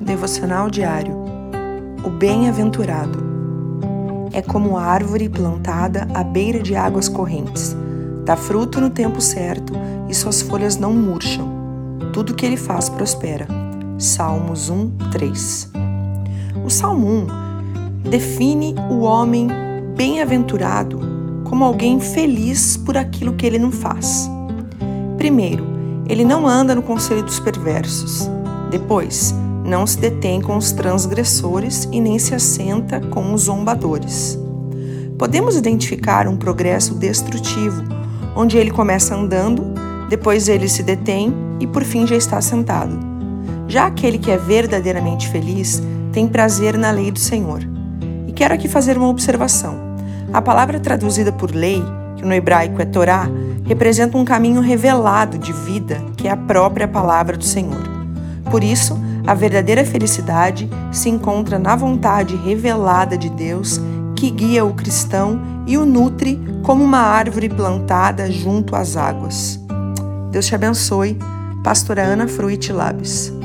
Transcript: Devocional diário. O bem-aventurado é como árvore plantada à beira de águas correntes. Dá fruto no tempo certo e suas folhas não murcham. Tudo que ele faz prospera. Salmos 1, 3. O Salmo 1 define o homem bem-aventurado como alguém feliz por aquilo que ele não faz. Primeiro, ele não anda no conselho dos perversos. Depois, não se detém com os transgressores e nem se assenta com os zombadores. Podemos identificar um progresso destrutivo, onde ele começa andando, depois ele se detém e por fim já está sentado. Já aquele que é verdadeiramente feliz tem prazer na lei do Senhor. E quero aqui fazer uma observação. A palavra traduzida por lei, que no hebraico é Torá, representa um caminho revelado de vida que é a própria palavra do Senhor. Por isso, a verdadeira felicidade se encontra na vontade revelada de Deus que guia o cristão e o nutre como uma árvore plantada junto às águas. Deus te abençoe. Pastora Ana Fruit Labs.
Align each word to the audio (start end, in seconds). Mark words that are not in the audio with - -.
Devocional 0.00 0.70
diário. 0.70 1.12
O 2.04 2.10
bem-aventurado 2.10 3.18
é 4.32 4.40
como 4.40 4.78
árvore 4.78 5.28
plantada 5.28 6.06
à 6.14 6.22
beira 6.22 6.62
de 6.62 6.76
águas 6.76 7.08
correntes. 7.08 7.76
Dá 8.24 8.36
fruto 8.36 8.80
no 8.80 8.90
tempo 8.90 9.20
certo 9.20 9.72
e 10.08 10.14
suas 10.14 10.40
folhas 10.40 10.76
não 10.76 10.92
murcham. 10.92 11.48
Tudo 12.12 12.34
que 12.34 12.46
ele 12.46 12.56
faz 12.56 12.88
prospera. 12.88 13.48
Salmos 13.98 14.70
1, 14.70 14.90
3. 15.10 15.72
O 16.64 16.70
Salmo 16.70 17.26
1 18.04 18.08
define 18.08 18.76
o 18.88 19.00
homem 19.00 19.48
bem-aventurado 19.96 21.00
como 21.42 21.64
alguém 21.64 21.98
feliz 21.98 22.76
por 22.76 22.96
aquilo 22.96 23.34
que 23.34 23.44
ele 23.44 23.58
não 23.58 23.72
faz. 23.72 24.30
Primeiro, 25.16 25.66
ele 26.08 26.24
não 26.24 26.46
anda 26.46 26.72
no 26.72 26.82
conselho 26.82 27.24
dos 27.24 27.40
perversos. 27.40 28.30
Depois, 28.70 29.34
não 29.68 29.86
se 29.86 29.98
detém 29.98 30.40
com 30.40 30.56
os 30.56 30.72
transgressores 30.72 31.88
e 31.92 32.00
nem 32.00 32.18
se 32.18 32.34
assenta 32.34 33.00
com 33.00 33.32
os 33.34 33.42
zombadores. 33.42 34.38
Podemos 35.18 35.56
identificar 35.56 36.26
um 36.26 36.36
progresso 36.36 36.94
destrutivo, 36.94 37.82
onde 38.34 38.56
ele 38.56 38.70
começa 38.70 39.14
andando, 39.14 39.74
depois 40.08 40.48
ele 40.48 40.68
se 40.68 40.82
detém 40.82 41.34
e 41.60 41.66
por 41.66 41.84
fim 41.84 42.06
já 42.06 42.16
está 42.16 42.40
sentado. 42.40 42.98
Já 43.66 43.86
aquele 43.86 44.16
que 44.18 44.30
é 44.30 44.38
verdadeiramente 44.38 45.28
feliz 45.28 45.82
tem 46.12 46.26
prazer 46.26 46.78
na 46.78 46.90
lei 46.90 47.10
do 47.10 47.18
Senhor. 47.18 47.60
E 48.26 48.32
quero 48.32 48.54
aqui 48.54 48.68
fazer 48.68 48.96
uma 48.96 49.08
observação. 49.08 49.76
A 50.32 50.40
palavra 50.40 50.80
traduzida 50.80 51.30
por 51.32 51.54
lei, 51.54 51.82
que 52.16 52.24
no 52.24 52.32
hebraico 52.32 52.80
é 52.80 52.84
Torá, 52.84 53.28
representa 53.64 54.16
um 54.16 54.24
caminho 54.24 54.62
revelado 54.62 55.36
de 55.36 55.52
vida 55.52 56.02
que 56.16 56.26
é 56.26 56.30
a 56.30 56.36
própria 56.36 56.88
palavra 56.88 57.36
do 57.36 57.44
Senhor. 57.44 57.82
Por 58.50 58.64
isso, 58.64 58.98
a 59.28 59.34
verdadeira 59.34 59.84
felicidade 59.84 60.70
se 60.90 61.10
encontra 61.10 61.58
na 61.58 61.76
vontade 61.76 62.34
revelada 62.34 63.18
de 63.18 63.28
Deus 63.28 63.78
que 64.16 64.30
guia 64.30 64.64
o 64.64 64.72
cristão 64.72 65.38
e 65.66 65.76
o 65.76 65.84
nutre 65.84 66.40
como 66.62 66.82
uma 66.82 67.00
árvore 67.00 67.46
plantada 67.46 68.32
junto 68.32 68.74
às 68.74 68.96
águas. 68.96 69.60
Deus 70.30 70.46
te 70.46 70.54
abençoe. 70.54 71.18
Pastora 71.62 72.04
Ana 72.04 72.26
Fruit 72.26 72.72
Labs. 72.72 73.37